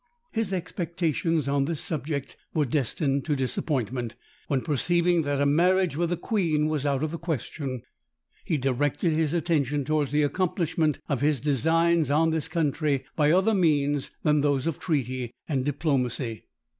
His 0.31 0.51
expectations 0.51 1.47
on 1.47 1.65
this 1.65 1.79
subject 1.79 2.35
were 2.55 2.65
destined 2.65 3.23
to 3.25 3.35
disappointment; 3.35 4.15
when 4.47 4.61
perceiving 4.61 5.21
that 5.21 5.39
a 5.39 5.45
marriage 5.45 5.95
with 5.95 6.09
the 6.09 6.17
queen 6.17 6.65
was 6.65 6.87
out 6.87 7.03
of 7.03 7.11
the 7.11 7.19
question, 7.19 7.83
he 8.43 8.57
directed 8.57 9.11
his 9.11 9.31
attention 9.35 9.85
towards 9.85 10.11
the 10.11 10.23
accomplishment 10.23 10.97
of 11.07 11.21
his 11.21 11.39
designs 11.39 12.09
on 12.09 12.31
this 12.31 12.47
country 12.47 13.05
by 13.15 13.31
other 13.31 13.53
means 13.53 14.09
than 14.23 14.41
those 14.41 14.65
of 14.65 14.79
treaty 14.79 15.35
and 15.47 15.65
diplomacy. 15.65 16.45